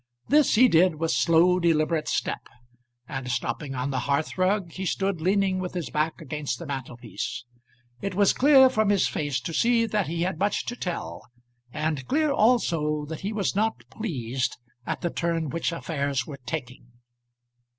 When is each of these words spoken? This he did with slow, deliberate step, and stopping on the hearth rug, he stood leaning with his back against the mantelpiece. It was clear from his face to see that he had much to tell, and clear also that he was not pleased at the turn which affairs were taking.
This 0.29 0.55
he 0.55 0.67
did 0.67 0.95
with 0.95 1.11
slow, 1.11 1.59
deliberate 1.59 2.07
step, 2.07 2.47
and 3.07 3.29
stopping 3.29 3.75
on 3.75 3.91
the 3.91 3.99
hearth 4.09 4.35
rug, 4.35 4.71
he 4.71 4.83
stood 4.83 5.21
leaning 5.21 5.59
with 5.59 5.75
his 5.75 5.91
back 5.91 6.19
against 6.19 6.57
the 6.57 6.65
mantelpiece. 6.65 7.45
It 8.01 8.15
was 8.15 8.33
clear 8.33 8.67
from 8.67 8.89
his 8.89 9.07
face 9.07 9.39
to 9.41 9.53
see 9.53 9.85
that 9.85 10.07
he 10.07 10.23
had 10.23 10.39
much 10.39 10.65
to 10.65 10.75
tell, 10.75 11.29
and 11.71 12.07
clear 12.07 12.31
also 12.31 13.05
that 13.09 13.19
he 13.21 13.31
was 13.31 13.55
not 13.55 13.87
pleased 13.91 14.57
at 14.87 15.01
the 15.01 15.11
turn 15.11 15.49
which 15.51 15.71
affairs 15.71 16.25
were 16.25 16.39
taking. 16.47 16.87